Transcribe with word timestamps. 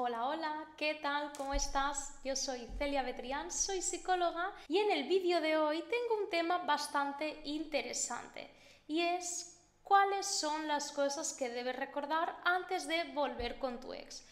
Hola, 0.00 0.28
hola, 0.28 0.64
¿qué 0.76 0.94
tal? 0.94 1.32
¿Cómo 1.36 1.54
estás? 1.54 2.20
Yo 2.22 2.36
soy 2.36 2.68
Celia 2.78 3.02
Betrián, 3.02 3.50
soy 3.50 3.82
psicóloga 3.82 4.54
y 4.68 4.78
en 4.78 4.92
el 4.92 5.08
vídeo 5.08 5.40
de 5.40 5.56
hoy 5.56 5.82
tengo 5.90 6.22
un 6.22 6.30
tema 6.30 6.58
bastante 6.58 7.40
interesante 7.42 8.48
y 8.86 9.00
es 9.00 9.60
cuáles 9.82 10.24
son 10.24 10.68
las 10.68 10.92
cosas 10.92 11.32
que 11.32 11.48
debes 11.48 11.74
recordar 11.74 12.36
antes 12.44 12.86
de 12.86 13.12
volver 13.12 13.58
con 13.58 13.80
tu 13.80 13.92
ex. 13.92 14.24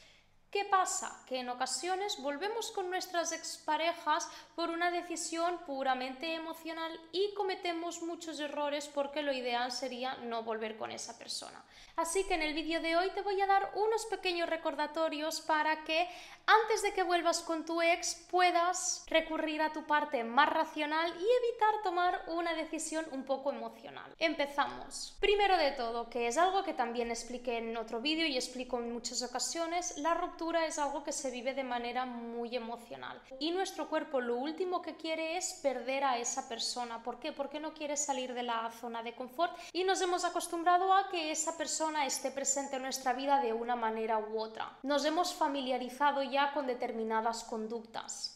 ¿Qué 0.51 0.65
pasa? 0.65 1.25
Que 1.27 1.41
en 1.41 1.49
ocasiones 1.49 2.23
volvemos 2.23 2.71
con 2.71 2.89
nuestras 2.89 3.33
exparejas 3.33 4.29
por 4.55 4.71
una 4.71 4.91
decisión 4.93 5.59
puramente 5.67 6.35
emocional 6.35 6.99
y 7.11 7.35
cometemos 7.35 8.01
muchos 8.03 8.39
errores 8.39 8.89
porque 8.89 9.23
lo 9.23 9.33
ideal 9.33 9.73
sería 9.73 10.15
no 10.19 10.45
volver 10.45 10.77
con 10.77 10.93
esa 10.93 11.19
persona. 11.19 11.63
Así 11.97 12.25
que 12.25 12.35
en 12.35 12.43
el 12.43 12.55
vídeo 12.55 12.81
de 12.81 12.97
hoy 12.97 13.11
te 13.11 13.23
voy 13.23 13.41
a 13.41 13.47
dar 13.47 13.73
unos 13.75 14.07
pequeños 14.07 14.49
recordatorios 14.49 15.41
para 15.41 15.83
que 15.83 16.09
antes 16.47 16.83
de 16.83 16.93
que 16.93 17.03
vuelvas 17.03 17.41
con 17.41 17.65
tu 17.65 17.83
ex 17.83 18.27
puedas 18.31 19.05
recurrir 19.09 19.63
a 19.63 19.73
tu 19.73 19.85
parte 19.85 20.23
más 20.23 20.49
racional 20.49 21.11
y 21.11 21.27
evitar 21.45 21.83
tomar 21.83 22.23
una 22.29 22.55
decisión 22.55 23.05
un 23.11 23.25
poco 23.25 23.51
emocional. 23.51 24.15
Empezamos. 24.19 25.17
Primero 25.21 25.57
de 25.57 25.73
todo, 25.73 26.09
que 26.09 26.29
es 26.29 26.39
algo 26.39 26.63
que 26.63 26.73
también 26.73 27.11
expliqué 27.11 27.59
en 27.59 27.77
otro 27.77 28.01
vídeo 28.01 28.27
y 28.27 28.37
explico 28.37 28.79
en 28.79 28.93
muchas 28.93 29.23
ocasiones, 29.23 29.99
la 29.99 30.15
ruptura 30.15 30.36
es 30.67 30.79
algo 30.79 31.03
que 31.03 31.13
se 31.13 31.31
vive 31.31 31.55
de 31.55 31.65
manera 31.65 32.05
muy 32.05 32.55
emocional 32.55 33.21
y 33.41 33.51
nuestro 33.51 33.89
cuerpo 33.89 34.21
lo 34.21 34.37
último 34.37 34.83
que 34.83 34.97
quiere 34.97 35.37
es 35.37 35.55
perder 35.63 36.05
a 36.05 36.19
esa 36.19 36.49
persona. 36.49 37.03
¿Por 37.03 37.19
qué? 37.19 37.33
Porque 37.33 37.59
no 37.59 37.73
quiere 37.73 37.97
salir 37.97 38.35
de 38.35 38.43
la 38.43 38.71
zona 38.71 39.03
de 39.03 39.15
confort 39.15 39.57
y 39.73 39.85
nos 39.85 40.01
hemos 40.03 40.25
acostumbrado 40.25 40.93
a 40.93 41.09
que 41.09 41.31
esa 41.31 41.57
persona 41.57 42.07
esté 42.07 42.31
presente 42.31 42.77
en 42.77 42.83
nuestra 42.83 43.15
vida 43.15 43.41
de 43.41 43.53
una 43.53 43.77
manera 43.77 44.19
u 44.19 44.39
otra. 44.39 44.79
Nos 44.83 45.05
hemos 45.05 45.35
familiarizado 45.35 46.23
ya 46.23 46.53
con 46.53 46.67
determinadas 46.67 47.43
conductas. 47.45 48.36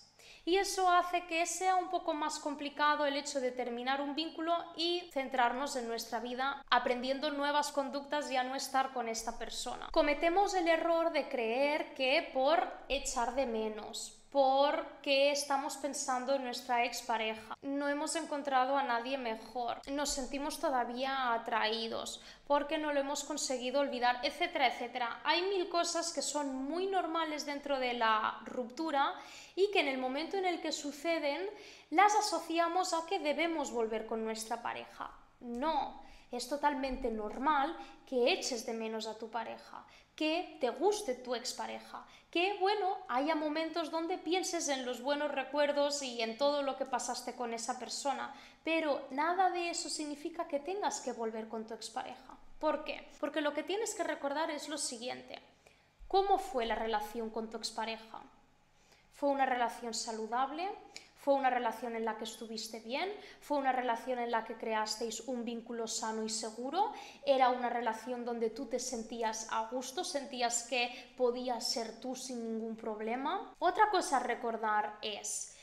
Y 0.50 0.56
eso 0.56 0.90
hace 0.90 1.26
que 1.26 1.46
sea 1.46 1.76
un 1.76 1.90
poco 1.90 2.12
más 2.12 2.40
complicado 2.40 3.06
el 3.06 3.16
hecho 3.16 3.40
de 3.40 3.52
terminar 3.52 4.00
un 4.00 4.16
vínculo 4.16 4.52
y 4.76 5.08
centrarnos 5.12 5.76
en 5.76 5.86
nuestra 5.86 6.18
vida 6.18 6.60
aprendiendo 6.68 7.30
nuevas 7.30 7.70
conductas 7.70 8.28
y 8.32 8.36
a 8.36 8.42
no 8.42 8.56
estar 8.56 8.92
con 8.92 9.08
esta 9.08 9.38
persona. 9.38 9.88
Cometemos 9.92 10.54
el 10.54 10.66
error 10.66 11.12
de 11.12 11.28
creer 11.28 11.94
que 11.94 12.32
por 12.34 12.68
echar 12.88 13.36
de 13.36 13.46
menos, 13.46 14.19
porque 14.30 15.32
estamos 15.32 15.76
pensando 15.76 16.34
en 16.34 16.44
nuestra 16.44 16.84
expareja. 16.84 17.56
No 17.62 17.88
hemos 17.88 18.14
encontrado 18.14 18.76
a 18.76 18.82
nadie 18.82 19.18
mejor. 19.18 19.80
Nos 19.90 20.10
sentimos 20.10 20.60
todavía 20.60 21.32
atraídos 21.34 22.20
porque 22.46 22.78
no 22.78 22.92
lo 22.92 23.00
hemos 23.00 23.24
conseguido 23.24 23.80
olvidar, 23.80 24.20
etcétera, 24.22 24.68
etcétera. 24.68 25.20
Hay 25.24 25.42
mil 25.42 25.68
cosas 25.68 26.12
que 26.12 26.22
son 26.22 26.54
muy 26.54 26.86
normales 26.86 27.44
dentro 27.44 27.78
de 27.78 27.94
la 27.94 28.40
ruptura 28.44 29.14
y 29.56 29.70
que 29.72 29.80
en 29.80 29.88
el 29.88 29.98
momento 29.98 30.36
en 30.36 30.46
el 30.46 30.60
que 30.60 30.72
suceden 30.72 31.48
las 31.90 32.14
asociamos 32.14 32.94
a 32.94 33.06
que 33.06 33.18
debemos 33.18 33.72
volver 33.72 34.06
con 34.06 34.24
nuestra 34.24 34.62
pareja. 34.62 35.10
No, 35.40 36.02
es 36.30 36.48
totalmente 36.48 37.10
normal 37.10 37.76
que 38.06 38.32
eches 38.32 38.66
de 38.66 38.72
menos 38.72 39.06
a 39.06 39.18
tu 39.18 39.30
pareja, 39.30 39.84
que 40.14 40.58
te 40.60 40.70
guste 40.70 41.14
tu 41.14 41.34
expareja, 41.34 42.04
que 42.30 42.56
bueno, 42.60 42.98
haya 43.08 43.34
momentos 43.34 43.90
donde 43.90 44.18
pienses 44.18 44.68
en 44.68 44.84
los 44.84 45.00
buenos 45.02 45.30
recuerdos 45.32 46.02
y 46.02 46.22
en 46.22 46.36
todo 46.36 46.62
lo 46.62 46.76
que 46.76 46.84
pasaste 46.84 47.34
con 47.34 47.54
esa 47.54 47.78
persona, 47.78 48.34
pero 48.62 49.06
nada 49.10 49.50
de 49.50 49.70
eso 49.70 49.88
significa 49.88 50.46
que 50.46 50.60
tengas 50.60 51.00
que 51.00 51.12
volver 51.12 51.48
con 51.48 51.66
tu 51.66 51.74
expareja. 51.74 52.36
¿Por 52.58 52.84
qué? 52.84 53.08
Porque 53.18 53.40
lo 53.40 53.54
que 53.54 53.62
tienes 53.62 53.94
que 53.94 54.04
recordar 54.04 54.50
es 54.50 54.68
lo 54.68 54.76
siguiente. 54.76 55.38
¿Cómo 56.06 56.38
fue 56.38 56.66
la 56.66 56.74
relación 56.74 57.30
con 57.30 57.48
tu 57.48 57.56
expareja? 57.56 58.20
¿Fue 59.14 59.30
una 59.30 59.46
relación 59.46 59.94
saludable? 59.94 60.68
Fue 61.20 61.34
una 61.34 61.50
relación 61.50 61.96
en 61.96 62.06
la 62.06 62.16
que 62.16 62.24
estuviste 62.24 62.80
bien, 62.80 63.12
fue 63.42 63.58
una 63.58 63.72
relación 63.72 64.18
en 64.20 64.30
la 64.30 64.42
que 64.42 64.56
creasteis 64.56 65.20
un 65.20 65.44
vínculo 65.44 65.86
sano 65.86 66.24
y 66.24 66.30
seguro, 66.30 66.94
era 67.26 67.50
una 67.50 67.68
relación 67.68 68.24
donde 68.24 68.48
tú 68.48 68.64
te 68.64 68.78
sentías 68.78 69.46
a 69.50 69.68
gusto, 69.68 70.02
sentías 70.02 70.62
que 70.62 71.12
podías 71.18 71.70
ser 71.70 72.00
tú 72.00 72.16
sin 72.16 72.42
ningún 72.42 72.74
problema. 72.74 73.52
Otra 73.58 73.90
cosa 73.90 74.16
a 74.16 74.20
recordar 74.20 74.96
es, 75.02 75.54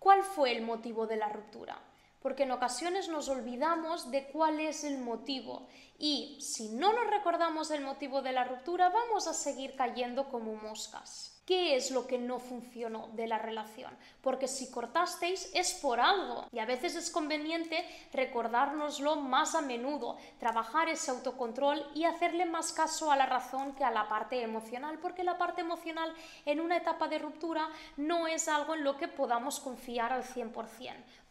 ¿cuál 0.00 0.24
fue 0.24 0.50
el 0.50 0.62
motivo 0.62 1.06
de 1.06 1.16
la 1.16 1.28
ruptura? 1.28 1.80
Porque 2.20 2.42
en 2.42 2.50
ocasiones 2.50 3.08
nos 3.08 3.28
olvidamos 3.28 4.10
de 4.10 4.26
cuál 4.32 4.58
es 4.58 4.82
el 4.82 4.98
motivo 4.98 5.68
y 5.96 6.38
si 6.40 6.70
no 6.70 6.92
nos 6.92 7.06
recordamos 7.08 7.70
el 7.70 7.84
motivo 7.84 8.20
de 8.20 8.32
la 8.32 8.42
ruptura 8.42 8.88
vamos 8.88 9.28
a 9.28 9.32
seguir 9.32 9.76
cayendo 9.76 10.28
como 10.28 10.56
moscas 10.56 11.37
qué 11.48 11.76
es 11.76 11.90
lo 11.90 12.06
que 12.06 12.18
no 12.18 12.40
funcionó 12.40 13.08
de 13.14 13.26
la 13.26 13.38
relación. 13.38 13.96
Porque 14.20 14.46
si 14.46 14.70
cortasteis 14.70 15.50
es 15.54 15.72
por 15.72 15.98
algo 15.98 16.46
y 16.52 16.58
a 16.58 16.66
veces 16.66 16.94
es 16.94 17.10
conveniente 17.10 17.88
recordárnoslo 18.12 19.16
más 19.16 19.54
a 19.54 19.62
menudo, 19.62 20.18
trabajar 20.38 20.90
ese 20.90 21.10
autocontrol 21.10 21.82
y 21.94 22.04
hacerle 22.04 22.44
más 22.44 22.74
caso 22.74 23.10
a 23.10 23.16
la 23.16 23.24
razón 23.24 23.74
que 23.74 23.82
a 23.82 23.90
la 23.90 24.08
parte 24.08 24.42
emocional, 24.42 24.98
porque 24.98 25.24
la 25.24 25.38
parte 25.38 25.62
emocional 25.62 26.12
en 26.44 26.60
una 26.60 26.76
etapa 26.76 27.08
de 27.08 27.18
ruptura 27.18 27.66
no 27.96 28.26
es 28.26 28.46
algo 28.46 28.74
en 28.74 28.84
lo 28.84 28.98
que 28.98 29.08
podamos 29.08 29.58
confiar 29.58 30.12
al 30.12 30.24
100%. 30.24 30.52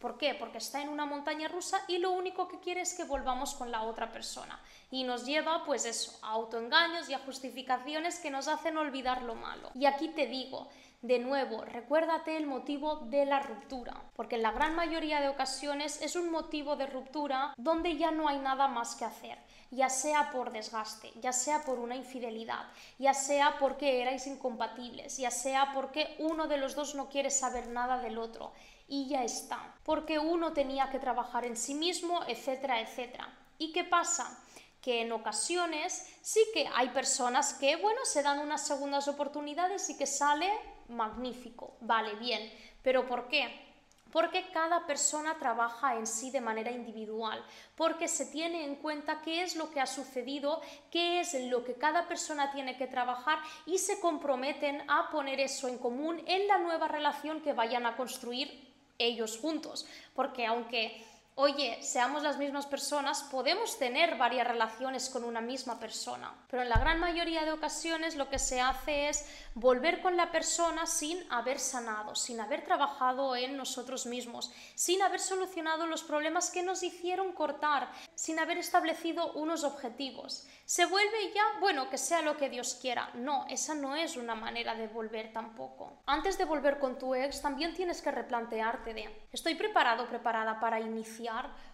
¿Por 0.00 0.16
qué? 0.16 0.34
Porque 0.34 0.58
está 0.58 0.80
en 0.80 0.88
una 0.88 1.06
montaña 1.06 1.48
rusa 1.48 1.80
y 1.88 1.98
lo 1.98 2.12
único 2.12 2.46
que 2.46 2.60
quiere 2.60 2.80
es 2.80 2.94
que 2.94 3.04
volvamos 3.04 3.54
con 3.54 3.70
la 3.70 3.82
otra 3.82 4.12
persona. 4.12 4.60
Y 4.90 5.02
nos 5.02 5.26
lleva 5.26 5.64
pues 5.64 5.84
eso, 5.84 6.18
a 6.22 6.30
autoengaños 6.30 7.08
y 7.08 7.14
a 7.14 7.18
justificaciones 7.18 8.20
que 8.20 8.30
nos 8.30 8.48
hacen 8.48 8.78
olvidar 8.78 9.22
lo 9.22 9.34
malo. 9.34 9.70
Y 9.74 9.86
aquí 9.86 10.07
te 10.14 10.26
digo, 10.26 10.68
de 11.02 11.20
nuevo, 11.20 11.64
recuérdate 11.64 12.36
el 12.36 12.48
motivo 12.48 12.96
de 13.06 13.24
la 13.24 13.38
ruptura, 13.38 14.02
porque 14.16 14.34
en 14.34 14.42
la 14.42 14.50
gran 14.50 14.74
mayoría 14.74 15.20
de 15.20 15.28
ocasiones 15.28 16.02
es 16.02 16.16
un 16.16 16.28
motivo 16.28 16.74
de 16.74 16.86
ruptura 16.86 17.54
donde 17.56 17.96
ya 17.96 18.10
no 18.10 18.26
hay 18.26 18.40
nada 18.40 18.66
más 18.66 18.96
que 18.96 19.04
hacer, 19.04 19.38
ya 19.70 19.90
sea 19.90 20.32
por 20.32 20.50
desgaste, 20.50 21.12
ya 21.20 21.32
sea 21.32 21.62
por 21.62 21.78
una 21.78 21.94
infidelidad, 21.94 22.66
ya 22.98 23.14
sea 23.14 23.58
porque 23.60 24.02
erais 24.02 24.26
incompatibles, 24.26 25.18
ya 25.18 25.30
sea 25.30 25.72
porque 25.72 26.16
uno 26.18 26.48
de 26.48 26.56
los 26.56 26.74
dos 26.74 26.96
no 26.96 27.08
quiere 27.08 27.30
saber 27.30 27.68
nada 27.68 27.98
del 27.98 28.18
otro 28.18 28.52
y 28.88 29.06
ya 29.06 29.22
está, 29.22 29.76
porque 29.84 30.18
uno 30.18 30.52
tenía 30.52 30.90
que 30.90 30.98
trabajar 30.98 31.44
en 31.44 31.56
sí 31.56 31.74
mismo, 31.74 32.22
etcétera, 32.26 32.80
etcétera. 32.80 33.32
¿Y 33.56 33.72
qué 33.72 33.84
pasa? 33.84 34.36
Que 34.80 35.02
en 35.02 35.12
ocasiones 35.12 36.06
sí 36.22 36.40
que 36.52 36.68
hay 36.74 36.88
personas 36.90 37.54
que, 37.54 37.76
bueno, 37.76 38.00
se 38.04 38.22
dan 38.22 38.38
unas 38.38 38.66
segundas 38.66 39.08
oportunidades 39.08 39.90
y 39.90 39.96
que 39.96 40.06
sale 40.06 40.50
magnífico, 40.88 41.76
vale, 41.80 42.14
bien, 42.14 42.50
pero 42.82 43.06
¿por 43.06 43.28
qué? 43.28 43.66
Porque 44.12 44.46
cada 44.52 44.86
persona 44.86 45.38
trabaja 45.38 45.96
en 45.96 46.06
sí 46.06 46.30
de 46.30 46.40
manera 46.40 46.70
individual, 46.70 47.44
porque 47.76 48.08
se 48.08 48.26
tiene 48.26 48.64
en 48.64 48.76
cuenta 48.76 49.20
qué 49.20 49.42
es 49.42 49.54
lo 49.54 49.70
que 49.70 49.80
ha 49.80 49.86
sucedido, 49.86 50.62
qué 50.90 51.20
es 51.20 51.34
lo 51.34 51.62
que 51.62 51.74
cada 51.74 52.08
persona 52.08 52.50
tiene 52.50 52.78
que 52.78 52.86
trabajar 52.86 53.38
y 53.66 53.76
se 53.76 54.00
comprometen 54.00 54.82
a 54.88 55.10
poner 55.10 55.40
eso 55.40 55.68
en 55.68 55.76
común 55.76 56.22
en 56.26 56.48
la 56.48 56.56
nueva 56.56 56.88
relación 56.88 57.42
que 57.42 57.52
vayan 57.52 57.84
a 57.84 57.96
construir 57.96 58.72
ellos 58.96 59.38
juntos. 59.38 59.86
Porque 60.14 60.46
aunque 60.46 61.04
oye, 61.40 61.78
seamos 61.82 62.24
las 62.24 62.36
mismas 62.36 62.66
personas, 62.66 63.22
podemos 63.30 63.78
tener 63.78 64.16
varias 64.16 64.44
relaciones 64.44 65.08
con 65.08 65.22
una 65.22 65.40
misma 65.40 65.78
persona. 65.78 66.34
Pero 66.50 66.64
en 66.64 66.68
la 66.68 66.80
gran 66.80 66.98
mayoría 66.98 67.44
de 67.44 67.52
ocasiones 67.52 68.16
lo 68.16 68.28
que 68.28 68.40
se 68.40 68.60
hace 68.60 69.08
es 69.08 69.24
volver 69.54 70.02
con 70.02 70.16
la 70.16 70.32
persona 70.32 70.84
sin 70.86 71.24
haber 71.30 71.60
sanado, 71.60 72.16
sin 72.16 72.40
haber 72.40 72.64
trabajado 72.64 73.36
en 73.36 73.56
nosotros 73.56 74.04
mismos, 74.04 74.50
sin 74.74 75.00
haber 75.00 75.20
solucionado 75.20 75.86
los 75.86 76.02
problemas 76.02 76.50
que 76.50 76.64
nos 76.64 76.82
hicieron 76.82 77.32
cortar, 77.32 77.88
sin 78.16 78.40
haber 78.40 78.58
establecido 78.58 79.32
unos 79.34 79.62
objetivos. 79.62 80.44
Se 80.64 80.86
vuelve 80.86 81.32
ya, 81.32 81.44
bueno, 81.60 81.88
que 81.88 81.98
sea 81.98 82.20
lo 82.20 82.36
que 82.36 82.50
Dios 82.50 82.76
quiera. 82.80 83.10
No, 83.14 83.46
esa 83.48 83.76
no 83.76 83.94
es 83.94 84.16
una 84.16 84.34
manera 84.34 84.74
de 84.74 84.88
volver 84.88 85.32
tampoco. 85.32 86.02
Antes 86.04 86.36
de 86.36 86.44
volver 86.44 86.80
con 86.80 86.98
tu 86.98 87.14
ex, 87.14 87.40
también 87.40 87.74
tienes 87.74 88.02
que 88.02 88.10
replantearte 88.10 89.28
¿estoy 89.32 89.54
preparado, 89.54 90.08
preparada 90.08 90.58
para 90.58 90.80
iniciar? 90.80 91.27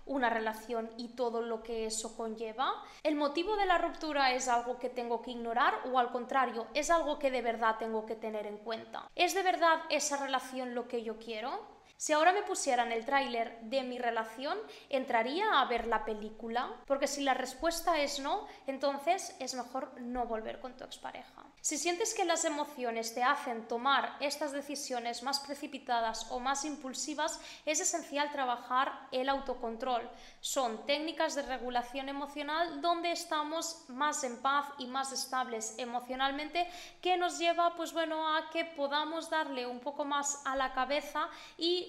Una 0.06 0.30
relación 0.30 0.90
y 0.96 1.08
todo 1.08 1.42
lo 1.42 1.62
que 1.62 1.86
eso 1.86 2.16
conlleva? 2.16 2.72
¿El 3.02 3.16
motivo 3.16 3.56
de 3.56 3.66
la 3.66 3.78
ruptura 3.78 4.32
es 4.32 4.48
algo 4.48 4.78
que 4.78 4.90
tengo 4.90 5.22
que 5.22 5.32
ignorar 5.32 5.74
o 5.92 5.98
al 5.98 6.10
contrario, 6.10 6.66
es 6.74 6.90
algo 6.90 7.18
que 7.18 7.30
de 7.30 7.42
verdad 7.42 7.76
tengo 7.78 8.06
que 8.06 8.16
tener 8.16 8.46
en 8.46 8.58
cuenta? 8.58 9.08
¿Es 9.14 9.34
de 9.34 9.42
verdad 9.42 9.80
esa 9.90 10.16
relación 10.16 10.74
lo 10.74 10.88
que 10.88 11.02
yo 11.02 11.18
quiero? 11.18 11.73
Si 11.96 12.12
ahora 12.12 12.32
me 12.32 12.42
pusieran 12.42 12.92
el 12.92 13.04
tráiler 13.04 13.60
de 13.62 13.82
mi 13.82 13.98
relación, 13.98 14.58
¿entraría 14.90 15.60
a 15.60 15.64
ver 15.66 15.86
la 15.86 16.04
película? 16.04 16.70
Porque 16.86 17.06
si 17.06 17.22
la 17.22 17.34
respuesta 17.34 18.00
es 18.00 18.18
no, 18.18 18.46
entonces 18.66 19.34
es 19.38 19.54
mejor 19.54 20.00
no 20.00 20.26
volver 20.26 20.60
con 20.60 20.76
tu 20.76 20.84
expareja. 20.84 21.44
Si 21.60 21.78
sientes 21.78 22.12
que 22.12 22.26
las 22.26 22.44
emociones 22.44 23.14
te 23.14 23.22
hacen 23.22 23.66
tomar 23.68 24.16
estas 24.20 24.52
decisiones 24.52 25.22
más 25.22 25.40
precipitadas 25.40 26.30
o 26.30 26.38
más 26.38 26.64
impulsivas, 26.64 27.40
es 27.64 27.80
esencial 27.80 28.30
trabajar 28.32 29.08
el 29.12 29.30
autocontrol. 29.30 30.06
Son 30.40 30.84
técnicas 30.84 31.34
de 31.34 31.42
regulación 31.42 32.10
emocional 32.10 32.82
donde 32.82 33.12
estamos 33.12 33.84
más 33.88 34.24
en 34.24 34.42
paz 34.42 34.66
y 34.78 34.86
más 34.88 35.12
estables 35.12 35.74
emocionalmente 35.78 36.68
que 37.00 37.16
nos 37.16 37.38
lleva 37.38 37.74
pues 37.76 37.92
bueno 37.94 38.36
a 38.36 38.50
que 38.50 38.64
podamos 38.64 39.30
darle 39.30 39.66
un 39.66 39.80
poco 39.80 40.04
más 40.04 40.42
a 40.44 40.56
la 40.56 40.74
cabeza 40.74 41.30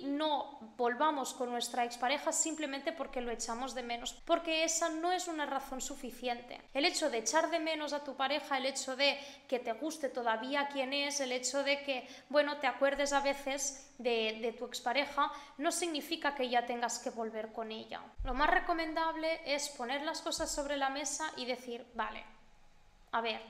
no 0.04 0.60
volvamos 0.78 1.34
con 1.34 1.50
nuestra 1.52 1.86
expareja 1.86 2.32
simplemente 2.32 2.92
porque 2.92 3.22
lo 3.22 3.32
echamos 3.32 3.74
de 3.74 3.84
menos, 3.84 4.14
porque 4.26 4.64
esa 4.64 4.90
no 4.90 5.12
es 5.12 5.28
una 5.28 5.46
razón 5.46 5.82
suficiente. 5.82 6.62
El 6.74 6.86
hecho 6.86 7.10
de 7.10 7.20
echar 7.20 7.50
de 7.50 7.60
menos 7.60 7.94
a 7.94 8.04
tu 8.04 8.16
pareja, 8.16 8.58
el 8.58 8.66
hecho 8.66 8.96
de 8.96 9.18
que 9.48 9.60
te 9.60 9.74
guste 9.74 10.10
todavía 10.10 10.68
quién 10.72 10.94
es, 10.94 11.20
el 11.20 11.32
hecho 11.32 11.64
de 11.64 11.84
que, 11.84 12.08
bueno, 12.30 12.58
te 12.58 12.68
acuerdes 12.68 13.14
a 13.14 13.22
veces 13.22 13.94
de, 13.98 14.40
de, 14.42 14.52
tu 14.52 14.66
expareja, 14.66 15.32
no 15.58 15.72
significa 15.72 16.36
que 16.36 16.50
ya 16.50 16.66
tengas 16.66 17.00
que 17.00 17.10
volver 17.10 17.54
con 17.54 17.72
ella. 17.72 18.02
Lo 18.24 18.34
más 18.34 18.50
recomendable 18.50 19.42
es 19.46 19.70
poner 19.70 20.02
las 20.02 20.22
cosas 20.22 20.54
sobre 20.54 20.78
la 20.78 20.90
mesa 20.90 21.32
y 21.38 21.46
decir, 21.46 21.86
vale, 21.94 22.24
a 23.12 23.22
ver, 23.22 23.42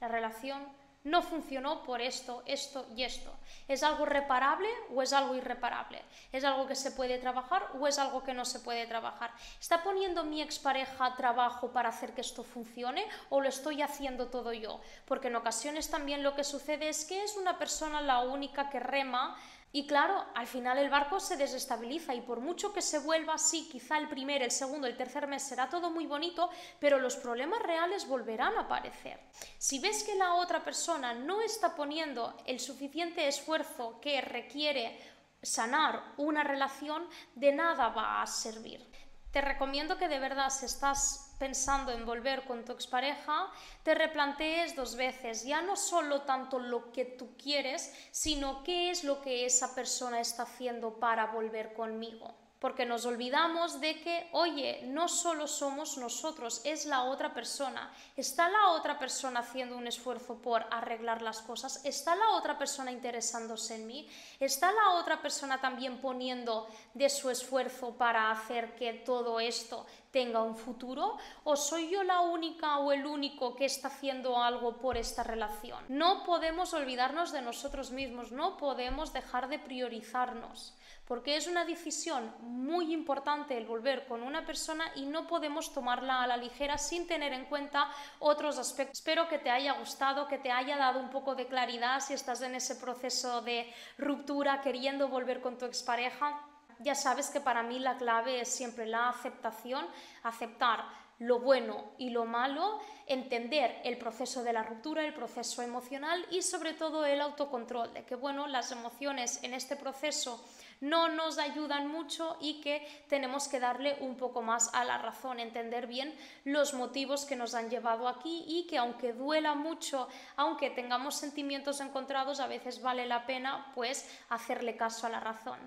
la 0.00 0.08
relación 0.08 0.66
no 1.04 1.22
funcionó 1.22 1.82
por 1.82 2.00
esto, 2.00 2.42
esto 2.46 2.86
y 2.96 3.04
esto. 3.04 3.32
¿Es 3.66 3.82
algo 3.82 4.04
reparable 4.04 4.68
o 4.94 5.02
es 5.02 5.12
algo 5.12 5.34
irreparable? 5.34 6.02
¿Es 6.32 6.44
algo 6.44 6.66
que 6.66 6.74
se 6.74 6.90
puede 6.90 7.18
trabajar 7.18 7.70
o 7.80 7.86
es 7.86 7.98
algo 7.98 8.22
que 8.24 8.34
no 8.34 8.44
se 8.44 8.60
puede 8.60 8.86
trabajar? 8.86 9.32
¿Está 9.60 9.82
poniendo 9.82 10.24
mi 10.24 10.42
expareja 10.42 11.14
trabajo 11.16 11.72
para 11.72 11.90
hacer 11.90 12.12
que 12.14 12.20
esto 12.20 12.42
funcione 12.42 13.06
o 13.30 13.40
lo 13.40 13.48
estoy 13.48 13.82
haciendo 13.82 14.28
todo 14.28 14.52
yo? 14.52 14.80
Porque 15.06 15.28
en 15.28 15.36
ocasiones 15.36 15.90
también 15.90 16.22
lo 16.22 16.34
que 16.34 16.44
sucede 16.44 16.88
es 16.88 17.04
que 17.04 17.22
es 17.22 17.36
una 17.36 17.58
persona 17.58 18.00
la 18.00 18.20
única 18.20 18.68
que 18.70 18.80
rema 18.80 19.36
y 19.70 19.86
claro, 19.86 20.24
al 20.34 20.46
final 20.46 20.78
el 20.78 20.88
barco 20.88 21.20
se 21.20 21.36
desestabiliza 21.36 22.14
y 22.14 22.22
por 22.22 22.40
mucho 22.40 22.72
que 22.72 22.80
se 22.80 23.00
vuelva 23.00 23.34
así, 23.34 23.68
quizá 23.70 23.98
el 23.98 24.08
primer, 24.08 24.42
el 24.42 24.50
segundo, 24.50 24.86
el 24.86 24.96
tercer 24.96 25.26
mes 25.26 25.42
será 25.42 25.68
todo 25.68 25.90
muy 25.90 26.06
bonito, 26.06 26.48
pero 26.80 26.98
los 26.98 27.16
problemas 27.16 27.62
reales 27.62 28.08
volverán 28.08 28.56
a 28.56 28.62
aparecer. 28.62 29.20
Si 29.58 29.78
ves 29.78 30.04
que 30.04 30.14
la 30.14 30.34
otra 30.34 30.64
persona 30.64 31.12
no 31.12 31.42
está 31.42 31.74
poniendo 31.74 32.34
el 32.46 32.60
suficiente 32.60 33.28
esfuerzo 33.28 34.00
que 34.00 34.22
requiere 34.22 34.98
sanar 35.42 36.14
una 36.16 36.42
relación, 36.42 37.06
de 37.34 37.52
nada 37.52 37.88
va 37.90 38.22
a 38.22 38.26
servir. 38.26 38.84
Te 39.30 39.42
recomiendo 39.42 39.98
que 39.98 40.08
de 40.08 40.18
verdad, 40.18 40.48
si 40.48 40.64
estás 40.64 41.27
pensando 41.38 41.92
en 41.92 42.04
volver 42.04 42.44
con 42.44 42.64
tu 42.64 42.72
expareja, 42.72 43.50
te 43.82 43.94
replantees 43.94 44.74
dos 44.74 44.96
veces, 44.96 45.44
ya 45.44 45.62
no 45.62 45.76
solo 45.76 46.22
tanto 46.22 46.58
lo 46.58 46.92
que 46.92 47.04
tú 47.04 47.36
quieres, 47.36 47.94
sino 48.10 48.62
qué 48.64 48.90
es 48.90 49.04
lo 49.04 49.22
que 49.22 49.46
esa 49.46 49.74
persona 49.74 50.20
está 50.20 50.42
haciendo 50.42 50.98
para 50.98 51.26
volver 51.26 51.72
conmigo 51.74 52.34
porque 52.58 52.84
nos 52.84 53.06
olvidamos 53.06 53.80
de 53.80 54.00
que, 54.00 54.28
oye, 54.32 54.82
no 54.86 55.08
solo 55.08 55.46
somos 55.46 55.96
nosotros, 55.96 56.60
es 56.64 56.86
la 56.86 57.04
otra 57.04 57.32
persona. 57.32 57.92
¿Está 58.16 58.48
la 58.48 58.70
otra 58.70 58.98
persona 58.98 59.40
haciendo 59.40 59.76
un 59.76 59.86
esfuerzo 59.86 60.42
por 60.42 60.66
arreglar 60.70 61.22
las 61.22 61.40
cosas? 61.40 61.84
¿Está 61.84 62.16
la 62.16 62.30
otra 62.30 62.58
persona 62.58 62.90
interesándose 62.90 63.76
en 63.76 63.86
mí? 63.86 64.08
¿Está 64.40 64.72
la 64.72 64.90
otra 64.94 65.22
persona 65.22 65.60
también 65.60 66.00
poniendo 66.00 66.66
de 66.94 67.08
su 67.08 67.30
esfuerzo 67.30 67.96
para 67.96 68.32
hacer 68.32 68.74
que 68.74 68.92
todo 68.92 69.38
esto 69.38 69.86
tenga 70.10 70.42
un 70.42 70.56
futuro? 70.56 71.16
¿O 71.44 71.56
soy 71.56 71.90
yo 71.90 72.02
la 72.02 72.20
única 72.20 72.78
o 72.78 72.92
el 72.92 73.06
único 73.06 73.54
que 73.54 73.64
está 73.64 73.88
haciendo 73.88 74.40
algo 74.42 74.78
por 74.78 74.96
esta 74.96 75.22
relación? 75.22 75.84
No 75.88 76.24
podemos 76.24 76.74
olvidarnos 76.74 77.32
de 77.32 77.42
nosotros 77.42 77.90
mismos, 77.90 78.32
no 78.32 78.56
podemos 78.56 79.12
dejar 79.12 79.48
de 79.48 79.58
priorizarnos 79.58 80.74
porque 81.08 81.36
es 81.36 81.46
una 81.46 81.64
decisión 81.64 82.34
muy 82.40 82.92
importante 82.92 83.56
el 83.56 83.64
volver 83.64 84.06
con 84.06 84.22
una 84.22 84.44
persona 84.44 84.92
y 84.94 85.06
no 85.06 85.26
podemos 85.26 85.72
tomarla 85.72 86.22
a 86.22 86.26
la 86.26 86.36
ligera 86.36 86.76
sin 86.76 87.06
tener 87.06 87.32
en 87.32 87.46
cuenta 87.46 87.88
otros 88.18 88.58
aspectos. 88.58 88.98
Espero 88.98 89.26
que 89.26 89.38
te 89.38 89.48
haya 89.48 89.72
gustado, 89.72 90.28
que 90.28 90.36
te 90.36 90.50
haya 90.50 90.76
dado 90.76 91.00
un 91.00 91.08
poco 91.08 91.34
de 91.34 91.46
claridad 91.46 92.00
si 92.00 92.12
estás 92.12 92.42
en 92.42 92.54
ese 92.54 92.76
proceso 92.76 93.40
de 93.40 93.72
ruptura 93.96 94.60
queriendo 94.60 95.08
volver 95.08 95.40
con 95.40 95.56
tu 95.56 95.64
expareja. 95.64 96.46
Ya 96.80 96.94
sabes 96.94 97.30
que 97.30 97.40
para 97.40 97.62
mí 97.62 97.78
la 97.78 97.96
clave 97.96 98.40
es 98.40 98.48
siempre 98.48 98.86
la 98.86 99.08
aceptación, 99.08 99.86
aceptar 100.22 100.84
lo 101.18 101.40
bueno 101.40 101.92
y 101.98 102.10
lo 102.10 102.24
malo, 102.24 102.78
entender 103.06 103.80
el 103.84 103.98
proceso 103.98 104.44
de 104.44 104.52
la 104.52 104.62
ruptura, 104.62 105.04
el 105.04 105.14
proceso 105.14 105.62
emocional 105.62 106.24
y 106.30 106.42
sobre 106.42 106.74
todo 106.74 107.04
el 107.04 107.20
autocontrol, 107.20 107.92
de 107.92 108.04
que 108.04 108.14
bueno, 108.14 108.46
las 108.46 108.70
emociones 108.70 109.42
en 109.42 109.54
este 109.54 109.74
proceso 109.74 110.44
no 110.80 111.08
nos 111.08 111.38
ayudan 111.38 111.88
mucho 111.88 112.36
y 112.40 112.60
que 112.60 112.86
tenemos 113.08 113.48
que 113.48 113.58
darle 113.58 113.96
un 114.00 114.16
poco 114.16 114.42
más 114.42 114.72
a 114.74 114.84
la 114.84 114.98
razón, 114.98 115.40
entender 115.40 115.88
bien 115.88 116.14
los 116.44 116.72
motivos 116.74 117.24
que 117.24 117.34
nos 117.34 117.54
han 117.54 117.68
llevado 117.68 118.06
aquí 118.06 118.44
y 118.46 118.68
que 118.68 118.78
aunque 118.78 119.12
duela 119.12 119.56
mucho, 119.56 120.08
aunque 120.36 120.70
tengamos 120.70 121.16
sentimientos 121.16 121.80
encontrados, 121.80 122.38
a 122.38 122.46
veces 122.46 122.80
vale 122.80 123.06
la 123.06 123.26
pena 123.26 123.72
pues 123.74 124.08
hacerle 124.28 124.76
caso 124.76 125.08
a 125.08 125.10
la 125.10 125.18
razón. 125.18 125.58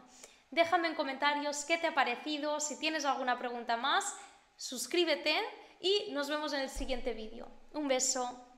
Déjame 0.52 0.90
en 0.90 0.96
comentarios 0.96 1.64
qué 1.64 1.78
te 1.78 1.88
ha 1.88 1.96
parecido, 1.96 2.60
si 2.60 2.78
tienes 2.78 3.06
alguna 3.06 3.40
pregunta 3.40 3.78
más, 3.78 4.18
suscríbete 4.58 5.34
y 5.80 6.12
nos 6.12 6.30
vemos 6.30 6.52
en 6.52 6.60
el 6.60 6.70
siguiente 6.70 7.14
vídeo. 7.14 7.48
Un 7.72 7.88
beso. 7.88 8.48